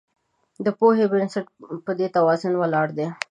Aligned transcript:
د 0.65 0.67
پوهې 0.79 1.05
بنسټ 1.11 1.45
په 1.85 1.91
دې 1.99 2.07
توازن 2.15 2.53
ولاړ 2.57 2.87
دی. 2.97 3.07